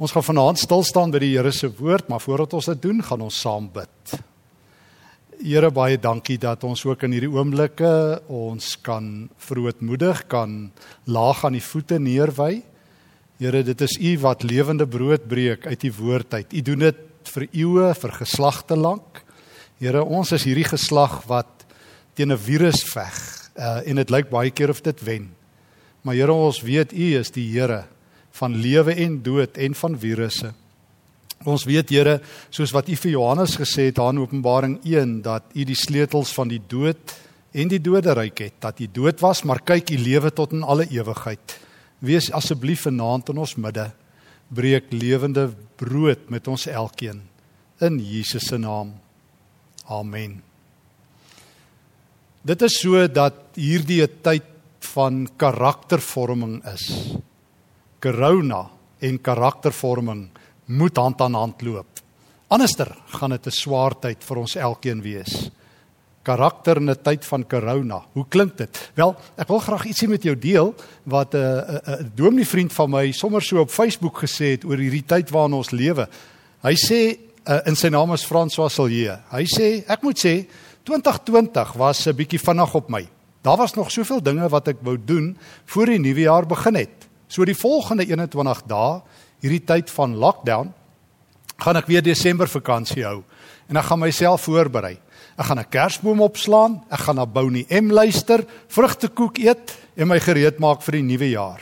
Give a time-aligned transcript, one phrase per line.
[0.00, 3.02] Ons gaan vanaand stil staan by die Here se woord, maar voordat ons dit doen,
[3.04, 4.14] gaan ons saam bid.
[5.42, 10.70] Here baie dankie dat ons ook in hierdie oomblikke ons kan verootmoedig, kan
[11.04, 12.62] laag aan die voete neerwy.
[13.42, 16.54] Here, dit is U wat lewende brood breek uit die woord uit.
[16.54, 17.04] U doen dit
[17.34, 19.20] vir eeue, vir geslagte lank.
[19.82, 21.66] Here, ons is hierdie geslag wat
[22.16, 23.16] teen 'n virus veg
[23.58, 25.32] uh, en dit lyk baie keer of dit wen.
[26.02, 27.91] Maar Here ons weet U is die Here
[28.38, 30.52] van lewe en dood en van virusse.
[31.44, 32.20] Ons weet Here,
[32.54, 36.48] soos wat U vir Johannes gesê het aan Openbaring 1 dat U die sleutels van
[36.52, 37.16] die dood
[37.52, 40.86] en die doderyk het, dat U dood was, maar kyk U lewe tot in alle
[40.90, 41.58] ewigheid.
[41.98, 43.90] Wees asseblief vanaand in ons midde.
[44.52, 47.22] Breek lewende brood met ons elkeen
[47.82, 48.94] in Jesus se naam.
[49.90, 50.38] Amen.
[52.42, 54.46] Dit is so dat hierdie 'n tyd
[54.94, 57.14] van karaktervorming is.
[58.02, 58.66] Corona
[58.98, 60.28] en karaktervorming
[60.64, 61.86] moet hand aan hand loop.
[62.52, 65.50] Anderster gaan dit 'n swaar tyd vir ons elkeen wees.
[66.22, 68.02] Karakter in 'n tyd van corona.
[68.12, 68.90] Hoe klink dit?
[68.94, 72.46] Wel, ek wil graag ietsie met jou deel wat 'n uh, 'n uh, 'n dominee
[72.46, 76.08] vriend van my sommer so op Facebook gesê het oor hierdie tyd waarin ons lewe.
[76.62, 79.18] Hy sê uh, in sy naam is François Silje.
[79.30, 80.46] Hy sê ek moet sê
[80.84, 83.08] 2020 was 'n bietjie vinnig op my.
[83.42, 87.11] Daar was nog soveel dinge wat ek wou doen voor die nuwe jaar begin het.
[87.32, 89.00] So die volgende 21 dae,
[89.40, 90.72] hierdie tyd van lockdown,
[91.62, 93.22] gaan ek weer Desember vakansie hou
[93.70, 94.98] en ek gaan myself voorberei.
[95.38, 100.18] Ek gaan 'n kersboom opslaan, ek gaan na Bounty M luister, vrugtekoek eet en my
[100.20, 101.60] gereed maak vir die nuwe jaar.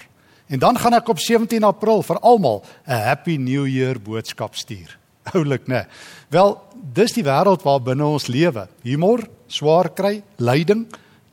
[0.48, 4.98] En dan gaan ek op 17 April vir almal 'n Happy New Year boodskap stuur.
[5.34, 5.86] Oulik, né?
[6.30, 8.68] Wel, dis die wêreld waar binne ons lewe.
[8.82, 10.86] Humor, swaar kry, lyding,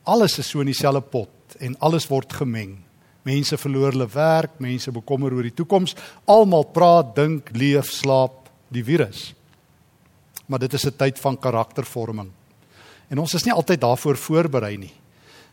[0.04, 1.28] alles is so in dieselfde pot
[1.58, 2.87] en alles word gemeng.
[3.28, 8.84] Mense verloor hulle werk, mense bekommer oor die toekoms, almal praat, dink, leef, slaap die
[8.86, 9.34] virus.
[10.48, 12.30] Maar dit is 'n tyd van karaktervorming.
[13.10, 14.94] En ons is nie altyd daarvoor voorberei nie.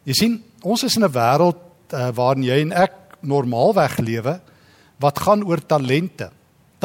[0.05, 1.61] Jy sien, ons is in 'n wêreld
[1.93, 4.41] uh, waarin jy en ek normaalweg lewe
[4.99, 6.31] wat gaan oor talente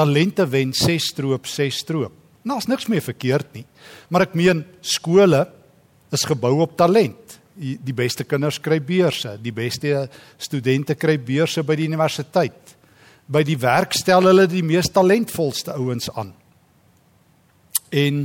[0.01, 2.15] talente wen 6 stroop 6 stroop.
[2.47, 3.67] Nou is niks meer verkeerd nie.
[4.09, 5.45] Maar ek meen skole
[6.15, 7.40] is gebou op talent.
[7.61, 10.07] Die, beste kinders kry beurse, die beste
[10.41, 12.77] studente kry beurse by die universiteit.
[13.29, 16.33] By die werk stel hulle die mees talentvolste ouens aan.
[17.93, 18.23] En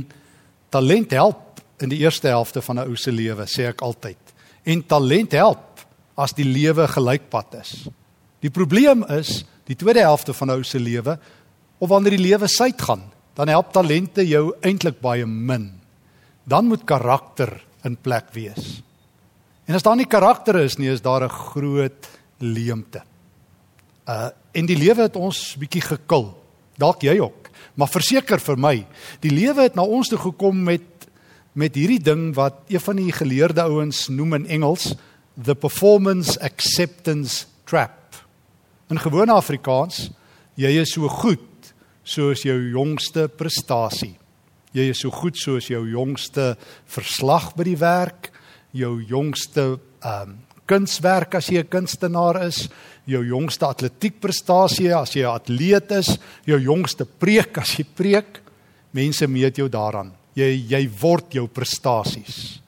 [0.72, 4.18] talent help in die eerste helfte van 'n ou se lewe, sê ek altyd.
[4.64, 5.84] En talent help
[6.16, 7.88] as die lewe gelykpad is.
[8.40, 11.18] Die probleem is, die tweede helfte van 'n ou se lewe
[11.78, 13.02] of wanneer die lewe suid gaan,
[13.34, 15.72] dan help talente jou eintlik baie min.
[16.44, 18.82] Dan moet karakter in plek wees.
[19.66, 23.02] En as daar nie karakter is nie, is daar 'n groot leemte.
[24.08, 26.32] Uh en die lewe het ons bietjie gekil.
[26.78, 27.50] Dalk jy ook.
[27.74, 28.86] Maar verseker vir my,
[29.20, 30.82] die lewe het na ons toe gekom met
[31.52, 34.94] met hierdie ding wat een van die geleerde ouens noem in Engels
[35.42, 38.16] the performance acceptance trap.
[38.88, 40.10] In gewone Afrikaans,
[40.54, 41.72] jy is so goed
[42.04, 44.14] soos jou jongste prestasie.
[44.72, 46.54] Jy is so goed soos jou jongste
[46.92, 48.30] verslag by die werk,
[48.76, 52.68] jou jongste ehm um, kunswerk as jy 'n kunstenaar is,
[53.06, 58.42] jou jongste atletiekprestasie as jy 'n atleet is, jou jongste preek as jy preek.
[58.92, 60.12] Mense meet jou daaraan.
[60.34, 62.60] Jy jy word jou prestasies.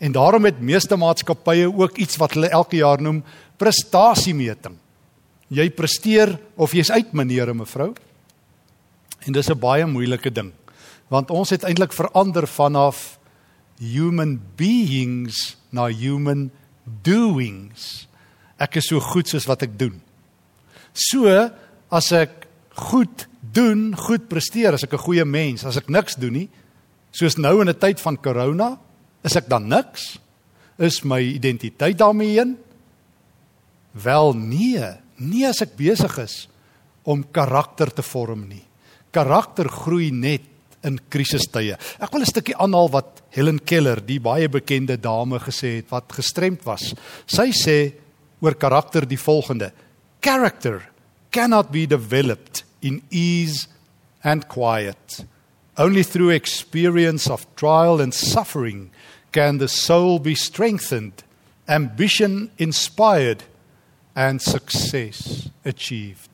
[0.00, 3.22] En daarom het meeste maatskappye ook iets wat hulle elke jaar noem
[3.56, 4.76] prestasiemeting.
[5.48, 7.94] Jy presteer of jy's uit meneer en mevrou.
[9.26, 10.52] En dis 'n baie moeilike ding.
[11.08, 13.18] Want ons het eintlik verander vanaf
[13.82, 16.50] human beings na human
[17.02, 18.06] doings.
[18.62, 19.98] Ek is so goed soos wat ek doen.
[20.94, 21.26] So
[21.92, 22.46] as ek
[22.92, 26.48] goed doen, goed presteer, as ek 'n goeie mens, as ek niks doen nie,
[27.10, 28.78] soos nou in 'n tyd van corona,
[29.24, 30.18] is ek dan niks?
[30.78, 32.56] Is my identiteit daarmee heen?
[33.92, 34.84] Wel nee,
[35.18, 36.48] nie as ek besig is
[37.04, 38.64] om karakter te vorm nie
[39.12, 40.48] karakter groei net
[40.84, 41.76] in krisistye.
[42.00, 46.12] Ek wil 'n stukkie aanhaal wat Helen Keller, die baie bekende dame gesê het wat
[46.12, 46.94] gestremd was.
[47.26, 47.92] Sy sê
[48.40, 49.72] oor karakter die volgende:
[50.20, 50.82] Character
[51.30, 53.68] cannot be developed in ease
[54.22, 55.24] and quiet.
[55.76, 58.90] Only through experience of trial and suffering
[59.32, 61.24] can the soul be strengthened,
[61.66, 63.44] ambition inspired
[64.14, 66.28] and success achieved.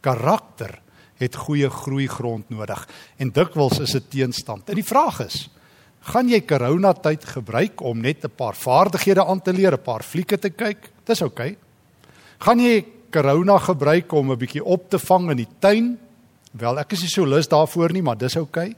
[0.00, 0.81] Karakter
[1.22, 2.86] het goeie groeigrond nodig
[3.18, 4.68] en dikwels is dit teenstand.
[4.68, 5.48] En die vraag is,
[6.12, 10.02] gaan jy corona tyd gebruik om net 'n paar vaardighede aan te leer, 'n paar
[10.02, 10.90] flieke te kyk?
[11.04, 11.52] Dis oukei.
[11.52, 11.58] Okay.
[12.38, 15.98] Gaan jy corona gebruik om 'n bietjie op te vang in die tuin?
[16.52, 18.70] Wel, ek is nie so lus daarvoor nie, maar dis oukei.
[18.70, 18.76] Okay.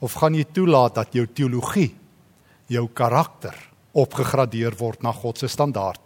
[0.00, 1.94] Of gaan jy toelaat dat jou teologie,
[2.66, 3.54] jou karakter
[3.92, 6.00] opgegradeer word na God se standaard?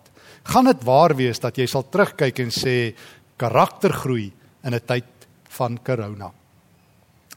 [0.45, 2.95] Gaan dit waar wees dat jy sal terugkyk en sê
[3.37, 4.33] karaktergroei
[4.65, 5.18] in 'n tyd
[5.49, 6.33] van corona?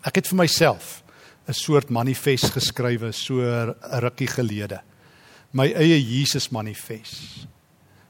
[0.04, 1.04] Ek het vir myself
[1.48, 3.42] 'n soort manifest geskrywe so
[4.00, 4.82] rukkie gelede.
[5.52, 7.48] My eie Jesus manifest.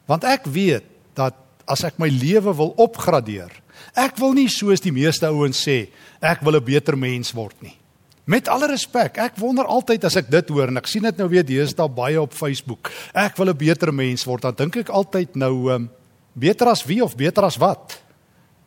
[0.06, 0.83] Want ek weet
[1.15, 3.51] dat as ek my lewe wil opgradeer,
[3.95, 5.89] ek wil nie soos die meeste ouens sê,
[6.21, 7.77] ek wil 'n beter mens word nie.
[8.25, 11.27] Met alle respek, ek wonder altyd as ek dit hoor en ek sien dit nou
[11.30, 12.92] weer deesdae baie op Facebook.
[13.13, 14.42] Ek wil 'n beter mens word.
[14.42, 15.89] Dan dink ek altyd nou um,
[16.33, 18.00] beter as wie of beter as wat?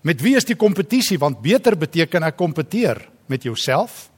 [0.04, 1.18] Met wie is die kompetisie?
[1.18, 4.10] Want beter beteken ek kompeteer met jouself.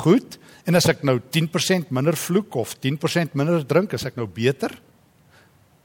[0.00, 0.38] Goed.
[0.64, 4.72] En as ek nou 10% minder vloek of 10% minder drink, is ek nou beter?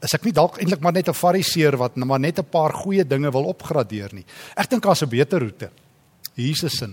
[0.04, 3.04] is ek nie dalk eintlik maar net 'n fariseer wat maar net 'n paar goeie
[3.04, 4.24] dinge wil opgradeer nie.
[4.56, 5.70] Ek dink daar's 'n beter roete.
[6.34, 6.88] Jesus se.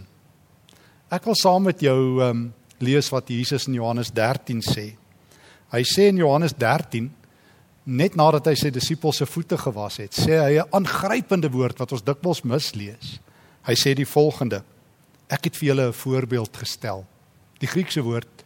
[1.11, 4.95] Ek wil saam met jou ehm um, lees wat Jesus in Johannes 13 sê.
[5.71, 7.11] Hy sê in Johannes 13
[7.85, 11.91] net nadat hy sy disippels se voete gewas het, sê hy 'n aangrypende woord wat
[11.91, 13.19] ons dikwels mislees.
[13.63, 14.63] Hy sê die volgende:
[15.29, 17.05] Ek het vir julle 'n voorbeeld gestel.
[17.59, 18.45] Die Griekse woord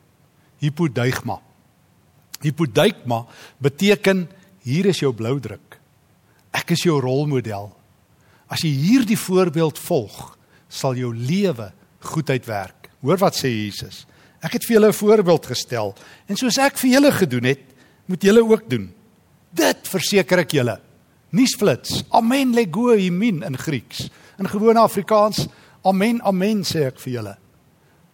[0.59, 1.41] hypodeigma.
[2.41, 3.25] Hypodeigma
[3.59, 4.27] beteken
[4.63, 5.79] hier is jou bloudruk.
[6.51, 7.71] Ek is jou rolmodel.
[8.47, 10.37] As jy hierdie voorbeeld volg,
[10.69, 12.89] sal jou lewe goed uitwerk.
[13.01, 14.05] Hoor wat sê Jesus.
[14.41, 15.95] Ek het vir julle 'n voorbeeld gestel
[16.27, 17.63] en soos ek vir julle gedoen het,
[18.05, 18.93] moet julle ook doen.
[19.55, 20.75] Dit verseker ek julle.
[21.35, 22.03] Nuusflits.
[22.15, 24.09] Amen lego imin in Grieks.
[24.39, 25.45] In gewone Afrikaans,
[25.87, 27.37] amen amen sê ek vir julle.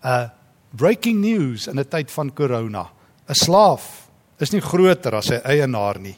[0.06, 0.28] Uh
[0.72, 2.88] breaking news in 'n tyd van corona.
[3.28, 4.08] 'n Slaaf
[4.40, 6.16] is nie groter as sy eienaar nie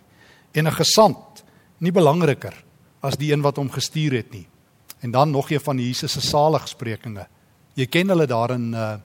[0.53, 1.43] en 'n gesant
[1.79, 2.53] nie belangriker
[3.01, 4.47] as die een wat hom gestuur het nie.
[5.01, 7.27] En dan nog een van Jesus se saligsprekinge.
[7.75, 8.97] Jy ken hulle daar in uh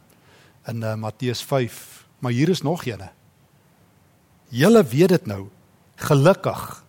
[0.69, 3.09] in uh, Matteus 5, maar hier is nog eene.
[4.49, 5.49] Julle weet dit nou.
[5.99, 6.85] Gelukkig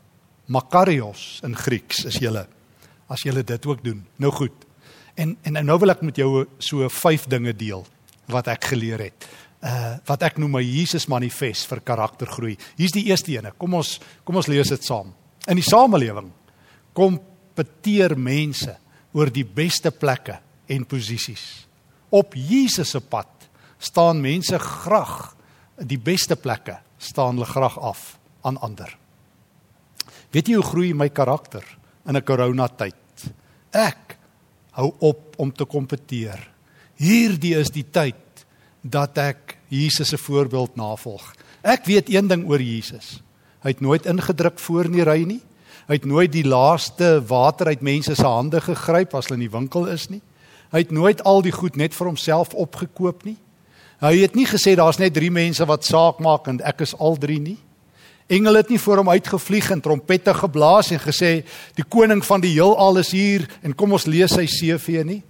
[0.50, 2.46] Makarios in Grieks is julle
[3.10, 4.04] as julle dit ook doen.
[4.22, 4.66] Nou goed.
[5.18, 7.86] En en nou wil ek met jou so vyf dinge deel
[8.30, 9.30] wat ek geleer het
[9.66, 12.56] uh wat ek noem my Jesus manifest vir karaktergroei.
[12.78, 13.52] Hier's die eerste ene.
[13.58, 15.12] Kom ons kom ons lees dit saam.
[15.48, 16.32] In die samelewing
[16.94, 18.78] kompeteer mense
[19.14, 20.38] oor die beste plekke
[20.70, 21.66] en posisies.
[22.10, 25.36] Op Jesus se pad staan mense graag
[25.80, 28.99] die beste plekke staan hulle graag af aan ander.
[30.30, 31.66] Weet jy hoe groei my karakter
[32.06, 32.96] in 'n koronatyd?
[33.74, 34.18] Ek
[34.72, 36.40] hou op om te kompeteer.
[36.96, 38.46] Hierdie is die tyd
[38.82, 41.34] dat ek Jesus se voorbeeld navolg.
[41.62, 43.22] Ek weet een ding oor Jesus.
[43.64, 45.42] Hy het nooit ingedruk voor in die ry nie.
[45.88, 49.58] Hy het nooit die laaste water uit mense se hande gegryp as hulle in die
[49.58, 50.22] winkel is nie.
[50.72, 53.38] Hy het nooit al die goed net vir homself opgekoop nie.
[54.00, 57.18] Hy het nie gesê daar's net 3 mense wat saak maak en ek is al
[57.18, 57.58] 3 nie.
[58.30, 61.32] Engele het nie voor hom uitgevlieg en trompette geblaas en gesê
[61.78, 65.24] die koning van die heelal is hier en kom ons lees sy CV nie.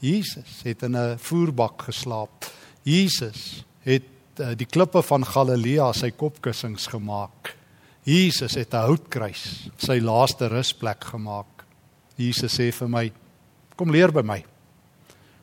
[0.00, 2.46] Jesus het in 'n voerbak geslaap.
[2.82, 4.06] Jesus het
[4.38, 7.56] uh, die klippe van Galilea sy kopkussings gemaak.
[8.04, 11.66] Jesus het 'n houtkruis sy laaste rusplek gemaak.
[12.16, 13.12] Jesus sê vir my:
[13.76, 14.44] "Kom leer by my.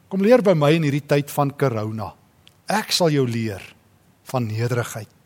[0.07, 2.13] Kom leer by my in hierdie tyd van corona.
[2.67, 3.61] Ek sal jou leer
[4.23, 5.16] van nederigheid.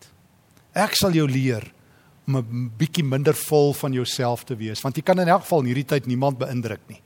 [0.74, 1.66] Ek sal jou leer
[2.28, 5.60] om 'n bietjie minder vol van jouself te wees, want jy kan in elk geval
[5.60, 7.01] in hierdie tyd niemand beïndruk nie."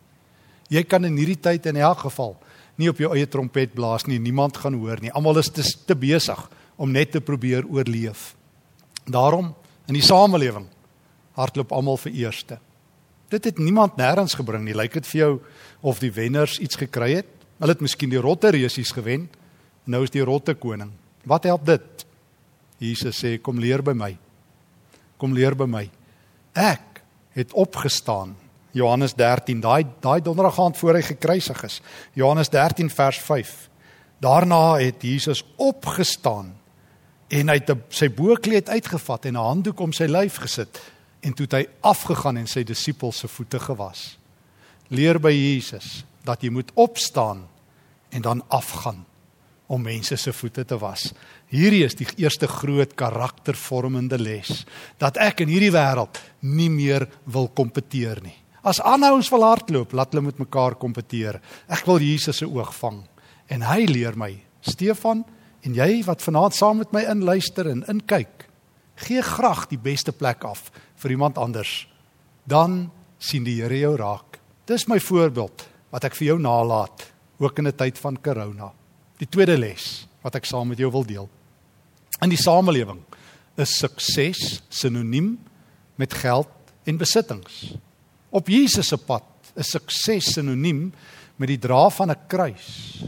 [0.69, 2.37] Jy kan in hierdie tyd in elk geval
[2.75, 4.19] nie op jou eie trompet blaas nie.
[4.19, 5.11] Niemand gaan hoor nie.
[5.11, 6.39] Almal is te, te besig
[6.75, 8.33] om net te probeer oorleef.
[9.05, 9.53] Daarom
[9.87, 10.67] in die samelewing
[11.37, 12.59] hardloop almal vir eerste.
[13.29, 14.75] Dit het niemand nêrens gebring nie.
[14.75, 15.31] Lyk dit vir jou
[15.81, 17.31] of die wenners iets gekry het?
[17.59, 19.29] Hulle het miskien die rotte reusies gewen.
[19.85, 20.91] Nou is die rotte koning.
[21.25, 21.94] Wat help dit?
[22.77, 24.17] Jesus sê kom leer by my.
[25.17, 25.85] Kom leer by my.
[26.53, 27.01] Ek
[27.35, 28.35] het opgestaan
[28.75, 31.79] Johannes 13, daai daai donderdag aand voor hy gekruisig is.
[32.13, 33.53] Johannes 13 vers 5.
[34.19, 36.51] Daarna het Jesus opgestaan
[37.31, 40.81] en hy het sy boekleed uitgevat en 'n handdoek om sy lyf gesit
[41.21, 44.17] en toe het hy afgegaan en sy disippels se voete gewas.
[44.89, 47.47] Leer by Jesus dat jy moet opstaan
[48.09, 49.05] en dan afgaan
[49.67, 51.09] om mense se voete te was.
[51.49, 54.65] Hierdie is die eerste groot karaktervormende les
[55.01, 58.35] dat ek in hierdie wêreld nie meer wil kompeteer nie.
[58.65, 61.37] As aanhouers wil hardloop, laat hulle met mekaar kompeteer.
[61.69, 63.03] Ek wil Jesus se oog vang
[63.53, 64.31] en hy leer my.
[64.65, 65.21] Stefan
[65.65, 68.47] en jy wat vanaand saam met my inluister en inkyk,
[69.05, 71.83] gee graag die beste plek af vir iemand anders
[72.45, 74.39] dan sien die Here jou raak.
[74.69, 78.71] Dis my voorbeeld wat ek vir jou nalat ook in 'n tyd van corona.
[79.21, 81.29] Die tweede les wat ek saam met jou wil deel.
[82.23, 83.01] In die samelewing
[83.61, 85.35] is sukses sinoniem
[85.95, 86.51] met geld
[86.85, 87.75] en besittings.
[88.29, 90.89] Op Jesus se pad is sukses sinoniem
[91.39, 93.05] met die dra van 'n kruis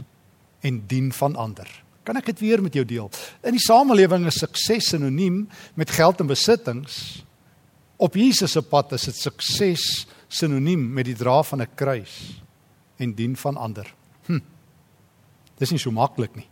[0.62, 1.68] en dien van ander.
[2.04, 3.10] Kan ek dit weer met jou deel?
[3.44, 7.24] In die samelewing is sukses sinoniem met geld en besittings.
[7.98, 12.42] Op Jesus se pad is dit sukses sinoniem met die dra van 'n kruis
[12.98, 13.97] en dien van ander.
[15.58, 16.48] Dis nie so maklik nie.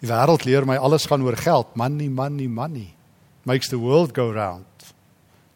[0.00, 2.88] Die wêreld leer my alles gaan oor geld, money, money, money.
[3.44, 4.66] Makes the world go round.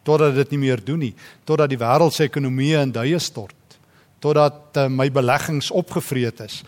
[0.05, 1.13] Totdat dit nie meer doen nie,
[1.49, 3.77] totdat die wêreld se ekonomie in duie stort,
[4.21, 6.59] totdat uh, my beleggings opgevreet is,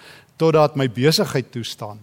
[0.42, 2.02] totdat my besigheid toestaan.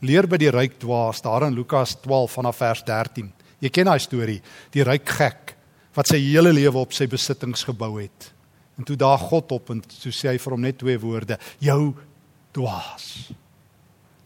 [0.00, 3.28] Leer by die ryk dwaas daar in Lukas 12 vanaf vers 13.
[3.60, 4.40] Jy ken daai storie,
[4.72, 5.54] die ryk gek
[5.98, 8.30] wat sy hele lewe op sy besittings gebou het.
[8.78, 11.96] En toe daag God op en so sê hy vir hom net twee woorde: "Jou
[12.58, 13.30] dwaas."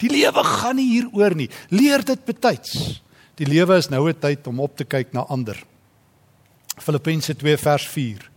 [0.02, 1.48] Die lewe gaan nie hieroor nie.
[1.70, 3.02] Leer dit betyds.
[3.38, 5.56] Die lewe is nou 'n tyd om op te kyk na ander.
[6.76, 8.30] Filippense 2 vers 4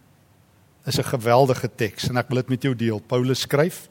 [0.86, 3.00] is 'n geweldige teks en ek wil dit met jou deel.
[3.00, 3.88] Paulus skryf: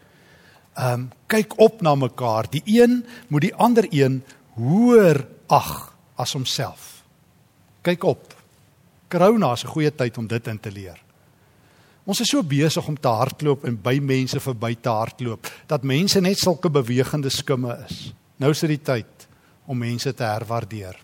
[0.77, 2.47] "Ehm um, kyk op na mekaar.
[2.51, 4.23] Die een moet die ander een
[4.55, 7.03] hoër ag as homself."
[7.83, 8.35] Kyk op.
[9.09, 11.04] Corona is 'n goeie tyd om dit in te leer.
[12.05, 16.21] Ons is so besig om te hardloop en by mense verby te hardloop dat mense
[16.21, 18.13] net sulke bewegende skimme is.
[18.37, 19.29] Nou is dit die tyd
[19.67, 20.99] om mense te herwaardeer.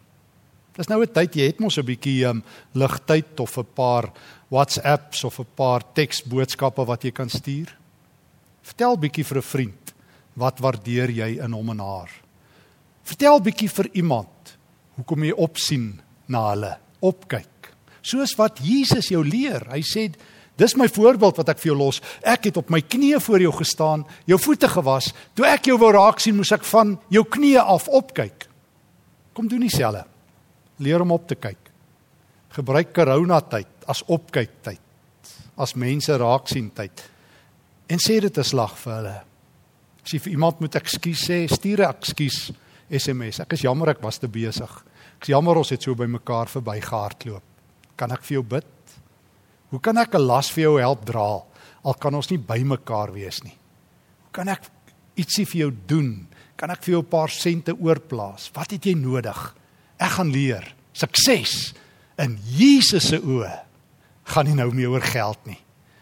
[0.77, 2.43] Dis nou 'n tyd jy het mos 'n bietjie um,
[2.75, 4.13] ligtyd of 'n paar
[4.51, 7.77] WhatsApps of 'n paar teksboodskappe wat jy kan stuur.
[8.63, 9.95] Vertel bietjie vir 'n vriend
[10.35, 12.11] wat waardeer jy in hom en haar.
[13.03, 14.59] Vertel bietjie vir iemand
[14.97, 17.73] hoekom jy opsien na hulle, opkyk.
[18.03, 19.67] Soos wat Jesus jou leer.
[19.71, 20.13] Hy sê
[20.61, 22.03] Dis my voorbeeld wat ek vir jou los.
[22.21, 25.09] Ek het op my knieë voor jou gestaan, jou voete gewas.
[25.35, 28.45] Toe ek jou wou raak sien, moes ek van jou knieë af opkyk.
[29.33, 30.05] Kom doen dieselfde.
[30.85, 31.71] Leer om op te kyk.
[32.57, 34.83] Gebruik corona tyd as opkyk tyd.
[35.61, 37.05] As mense raak sien tyd.
[37.91, 39.23] En sê dit 'n slag vir hulle.
[40.05, 42.53] As jy vir iemand moet ekskuus sê, stuur 'n ekskuus
[42.91, 43.41] SMS.
[43.41, 44.71] Ek is jammer ek was te besig.
[45.17, 47.43] Ek is jammer ons het so by mekaar verbygehardloop.
[47.97, 48.65] Kan ek vir jou bid?
[49.71, 51.43] Hoe kan ek 'n las vir jou help dra
[51.85, 53.57] al kan ons nie by mekaar wees nie?
[54.23, 54.63] Hoe kan ek
[55.17, 56.29] ietsie vir jou doen?
[56.57, 58.51] Kan ek vir jou 'n paar sente oorplaas?
[58.53, 59.55] Wat het jy nodig?
[59.99, 60.75] Ek gaan leer.
[60.93, 61.75] Sukses
[62.19, 63.61] in Jesus se oë
[64.25, 65.59] gaan nie nou meer oor geld nie.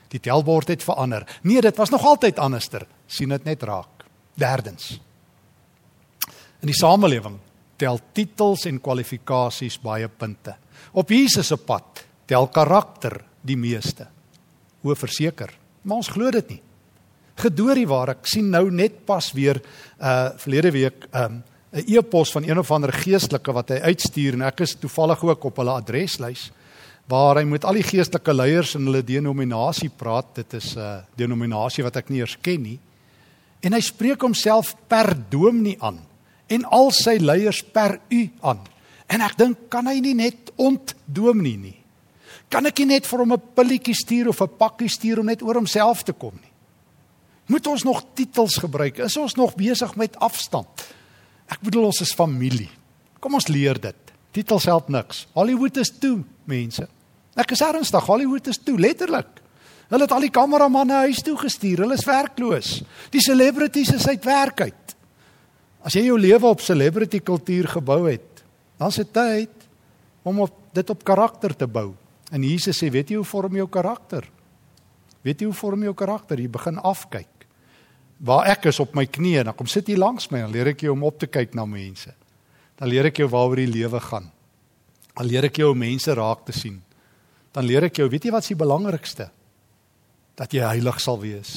[0.08, 1.26] Die telbord het verander.
[1.42, 2.86] Nee, dit was nog altyd anderster.
[3.06, 4.04] sien dit net raak.
[4.34, 5.00] Derdens.
[6.60, 7.38] In die samelewing
[7.76, 10.56] tel titels en kwalifikasies baie punte.
[10.92, 14.08] Op Jesus se pad tel karakter die meeste.
[14.84, 15.50] O verseker,
[15.82, 16.60] maar ons glo dit nie.
[17.38, 19.60] Gedoorie waar ek sien nou net pas weer
[19.98, 24.42] uh verlede week um, 'n e-pos van een of ander geestelike wat hy uitstuur en
[24.48, 26.50] ek is toevallig ook op hulle adreslys
[27.08, 30.34] waar hy met al die geestelike leiers in hulle denominasie praat.
[30.34, 32.78] Dit is 'n uh, denominasie wat ek nie eers ken nie.
[33.60, 36.00] En hy spreek homself per dominee aan
[36.46, 38.60] en al sy leiers per u aan.
[39.06, 41.77] En ek dink kan hy nie net ontdominee nie.
[42.48, 45.42] Kan ek nie net vir hom 'n pilletjie stuur of 'n pakkie stuur om net
[45.42, 46.52] oor homself te kom nie?
[47.46, 48.98] Moet ons nog titels gebruik?
[48.98, 50.68] Is ons nog besig met afstand?
[51.48, 52.68] Ek bedoel ons is familie.
[53.20, 54.12] Kom ons leer dit.
[54.32, 55.26] Titels help niks.
[55.32, 56.88] Hollywood is toe, mense.
[57.34, 59.40] Ek is ernstig, Hollywood is toe, letterlik.
[59.88, 61.84] Hulle het al die kameramanne huis toe gestuur.
[61.86, 62.82] Hulle is werkloos.
[63.10, 64.96] Die celebrities is uit werk uit.
[65.80, 68.42] As jy jou lewe op celebrity kultuur gebou het,
[68.76, 69.68] dan dit tyd
[70.22, 71.94] om op dit op karakter te bou.
[72.34, 74.26] En Jesus sê, weet jy hoe vorm jou karakter?
[75.24, 76.40] Weet jy hoe vorm jou karakter?
[76.40, 77.46] Jy begin afkyk.
[78.18, 80.84] Waar ek is op my knieë, dan kom sit jy langs my en leer ek
[80.84, 82.12] jou om op te kyk na mense.
[82.78, 84.28] Dan leer ek jou waaroor die lewe gaan.
[85.14, 86.80] Dan leer ek jou om mense raak te sien.
[87.54, 89.30] Dan leer ek jou, weet jy wat die belangrikste?
[90.38, 91.56] Dat jy heilig sal wees.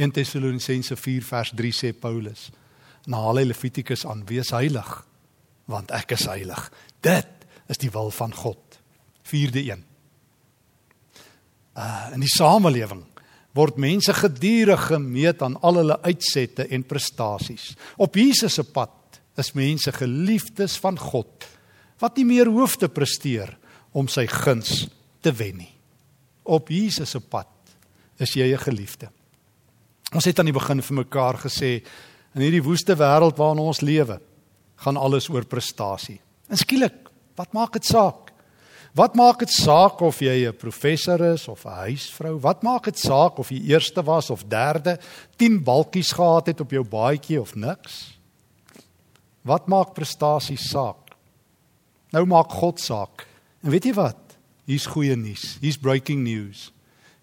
[0.00, 2.50] 1 Tessalonisense 4 vers 3 sê Paulus.
[3.06, 5.00] Na haal hy Levitikus aan, wees heilig
[5.70, 6.66] want ek is heilig.
[7.00, 8.80] Dit is die wil van God.
[9.30, 9.84] 4de 1
[11.76, 13.04] uh, in die samelewing
[13.56, 17.72] word mense gedurig gemeet aan al hulle uitsette en prestasies.
[18.00, 21.48] Op Jesus se pad is mense geliefdes van God
[22.02, 23.52] wat nie meer hoef te presteer
[23.94, 24.86] om sy guns
[25.22, 25.72] te wen nie.
[26.42, 27.48] Op Jesus se pad
[28.18, 29.10] is jy 'n geliefde.
[30.12, 31.82] Ons het aan die begin vir mekaar gesê
[32.34, 34.20] in hierdie woeste wêreld waarin ons lewe,
[34.76, 36.20] gaan alles oor prestasie.
[36.48, 38.21] En skielik, wat maak dit saak?
[38.92, 42.38] Wat maak dit saak of jy 'n professor is of 'n huisvrou?
[42.40, 44.98] Wat maak dit saak of jy eerste was of derde,
[45.36, 48.18] 10 balkies gehad het op jou baadjie of niks?
[49.42, 51.16] Wat maak prestasie saak?
[52.12, 53.26] Nou maak God saak.
[53.62, 54.36] En weet jy wat?
[54.66, 55.58] Hier's goeie nuus.
[55.60, 56.70] Hier's breaking news.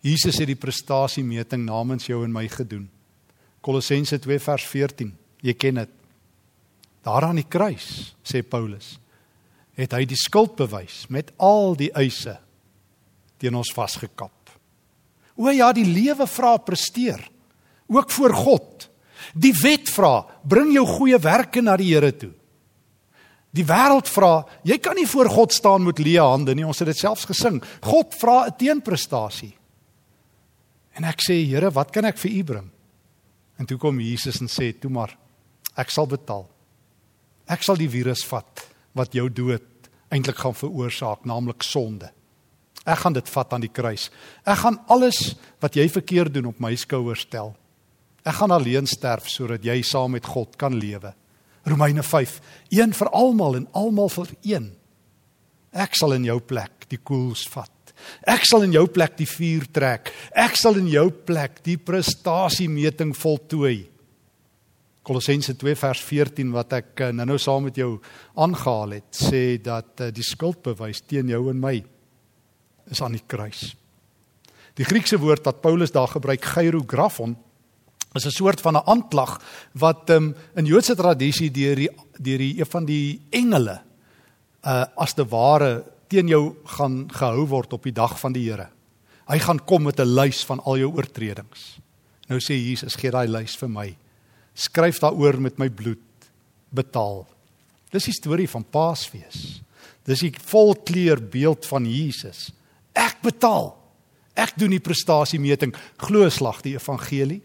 [0.02, 2.90] Jesus het die prestasiemeting namens jou en my gedoen.
[3.62, 5.12] Kolossense 2 vers 14.
[5.42, 5.90] Jy ken dit.
[7.04, 8.98] Daar aan die kruis, sê Paulus,
[9.80, 12.36] het hy die skuld bewys met al die eise
[13.40, 14.52] teen ons vasgekap.
[15.40, 17.22] O ja, die lewe vra presteer,
[17.88, 18.90] ook voor God.
[19.34, 22.34] Die wet vra, bring jou goeie werke na die Here toe.
[23.56, 26.68] Die wêreld vra, jy kan nie voor God staan met leë hande nie.
[26.68, 27.58] Ons het dit selfs gesing.
[27.82, 29.56] God vra 'n teenprestasie.
[30.94, 32.70] En ek sê, Here, wat kan ek vir U bring?
[33.58, 35.18] En toe kom Jesus en sê, "Toe maar,
[35.76, 36.48] ek sal betaal.
[37.48, 42.10] Ek sal die virus vat wat jou dood eintlik gaan veroorsaak, naamlik sonde.
[42.86, 44.10] Ek gaan dit vat aan die kruis.
[44.48, 47.54] Ek gaan alles wat jy verkeerd doen op my skouers stel.
[48.26, 51.14] Ek gaan alleen sterf sodat jy saam met God kan lewe."
[51.70, 54.72] Romeine 5: Een vir almal en almal vir een.
[55.72, 57.94] Ek sal in jou plek die koels vat.
[58.26, 60.10] Ek sal in jou plek die vuur trek.
[60.32, 63.89] Ek sal in jou plek die prestasiemeting voltooi.
[65.04, 68.00] Kolossense 2 vers 14 wat ek eh, nou-nou saam met jou
[68.36, 71.78] aangehaal het, sê dat eh, die skuldbewys teen jou en my
[72.90, 73.76] is aan die kruis.
[74.76, 77.38] Die Griekse woord wat Paulus daar gebruik, gyrografon,
[78.16, 79.42] is 'n soort van 'n aanklag
[79.74, 83.82] wat um, in Joodse tradisie deur die deur die een van die engele
[84.66, 88.70] uh as te ware teen jou gaan gehou word op die dag van die Here.
[89.28, 91.80] Hy gaan kom met 'n lys van al jou oortredings.
[92.28, 93.96] Nou sê Jesus, gee daai lys vir my.
[94.60, 96.30] Skryf daaroor met my bloed
[96.76, 97.24] betaal.
[97.94, 99.62] Dis die storie van Paasfees.
[100.06, 102.50] Dis die volkleur beeld van Jesus.
[102.98, 103.72] Ek betaal.
[104.40, 105.74] Ek doen die prestasiemeting.
[106.02, 107.42] Glo slag die evangelie.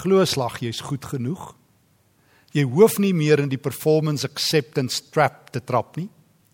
[0.00, 1.50] Glo slag jy's goed genoeg.
[2.56, 6.08] Jy hoef nie meer in die performance acceptance trap te trap nie.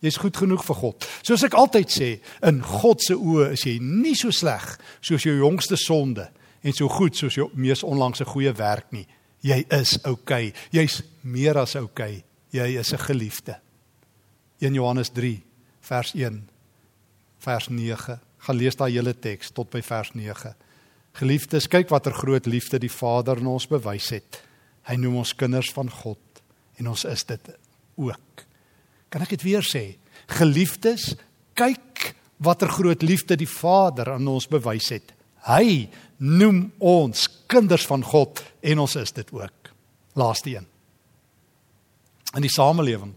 [0.04, 1.06] Jy's goed genoeg vir God.
[1.24, 2.08] Soos ek altyd sê,
[2.44, 4.66] in God se oë is jy nie so sleg
[5.00, 6.28] soos jou jongste sonde
[6.66, 9.06] en so goed soos jou mees onlangse goeie werk nie.
[9.40, 10.48] Jy is oukei.
[10.48, 10.52] Okay.
[10.70, 12.16] Jy's meer as oukei.
[12.16, 12.24] Okay.
[12.50, 13.60] Jy is 'n geliefde.
[14.58, 15.42] 1 Johannes 3
[15.80, 16.48] vers 1
[17.38, 18.20] vers 9.
[18.38, 20.54] Gaan lees daai hele teks tot by vers 9.
[21.12, 24.42] Geliefdes, kyk watter groot liefde die Vader aan ons bewys het.
[24.84, 26.42] Hy noem ons kinders van God
[26.76, 27.48] en ons is dit
[27.96, 28.44] ook.
[29.08, 29.96] Kan ek dit weer sê?
[30.28, 31.14] Geliefdes,
[31.56, 35.15] kyk watter groot liefde die Vader aan ons bewys het.
[35.46, 39.70] Hy noem ons kinders van God en ons is dit ook.
[40.16, 40.66] Laaste een.
[42.36, 43.14] In die samelewing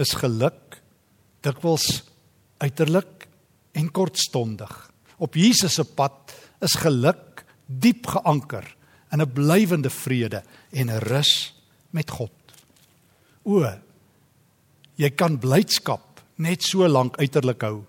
[0.00, 0.80] is geluk
[1.44, 2.02] dikwels
[2.62, 3.28] uiterlik
[3.78, 4.72] en kortstondig.
[5.22, 8.66] Op Jesus se pad is geluk diep geanker
[9.12, 11.54] in 'n blywende vrede en 'n rus
[11.90, 12.32] met God.
[13.44, 13.64] O,
[14.96, 17.82] Jy kan blydskap net so lank uiterlik hou.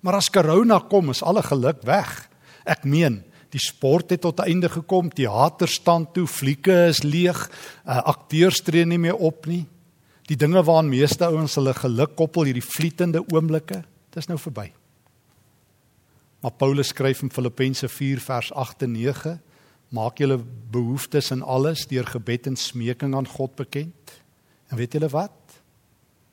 [0.00, 2.29] Maar as corona kom, is alle geluk weg.
[2.68, 7.38] Ek meen, die sport het tot einde gekom, teater staan toe, flieke is leeg,
[7.84, 9.64] uh, akteurs tree nie meer op nie.
[10.30, 14.70] Die dinge waaraan meeste ouens hulle geluk koppel, hierdie vlietende oomblikke, dit is nou verby.
[16.40, 19.34] Maar Paulus skryf in Filippense 4 vers 8 en 9:
[19.92, 20.38] Maak julle
[20.72, 24.14] behoeftes in alles deur gebed en smeking aan God bekend.
[24.70, 25.36] En weet julle wat?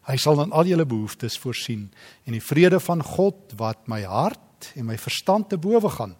[0.07, 1.89] Hy sal aan al julle behoeftes voorsien
[2.23, 6.15] en die vrede van God wat my hart en my verstand te bowe gaan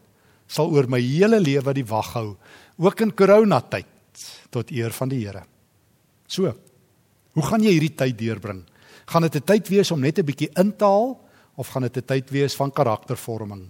[0.47, 2.37] sal oor my hele lewe die wag hou
[2.79, 3.87] ook in coronatyd
[4.49, 5.43] tot eer van die Here.
[6.27, 6.53] So.
[7.37, 8.63] Hoe gaan jy hierdie tyd deurbring?
[9.05, 11.19] Gaan dit 'n tyd wees om net 'n bietjie in te haal
[11.55, 13.69] of gaan dit 'n tyd wees van karaktervorming?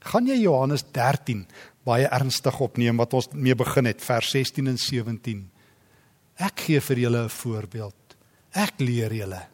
[0.00, 1.46] Gaan jy Johannes 13
[1.84, 5.50] baie ernstig opneem wat ons mee begin het vers 16 en 17?
[6.36, 8.16] Ek gee vir julle 'n voorbeeld.
[8.52, 9.48] Ek leer julle.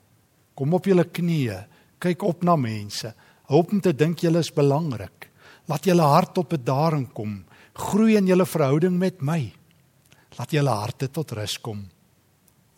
[0.55, 1.67] Kom op julle knieë,
[1.99, 3.15] kyk op na mense.
[3.49, 5.29] Help om te dink julle is belangrik.
[5.69, 7.41] Laat julle hart tot bedaring kom.
[7.79, 9.41] Groei in julle verhouding met my.
[10.39, 11.81] Laat julle harte tot rus kom.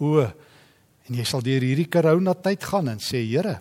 [0.00, 3.58] O, en jy sal deur hierdie korona tyd gaan en sê, Here,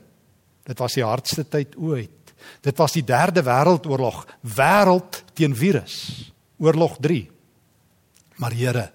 [0.70, 2.34] dit was die hardste tyd ooit.
[2.64, 4.22] Dit was die derde wêreldoorlog,
[4.56, 5.98] wêreld teen virus.
[6.62, 7.20] Oorlog 3.
[8.40, 8.86] Maar Here,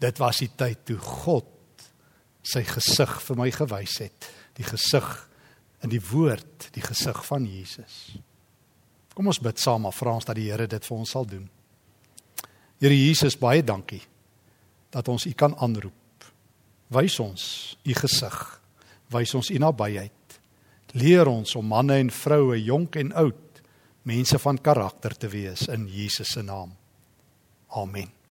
[0.00, 1.48] dit was die tyd toe God
[2.42, 5.06] sy gesig vir my gewys het, die gesig
[5.84, 8.18] in die woord, die gesig van Jesus.
[9.14, 11.48] Kom ons bid saam maar vra ons dat die Here dit vir ons sal doen.
[12.80, 14.02] Here Jesus, baie dankie
[14.90, 16.26] dat ons U kan aanroep.
[16.90, 17.44] Wys ons
[17.86, 18.38] U gesig.
[19.14, 20.38] Wys ons U nabyheid.
[20.98, 23.62] Leer ons om manne en vroue, jonk en oud,
[24.10, 26.74] mense van karakter te wees in Jesus se naam.
[27.78, 28.10] Amen.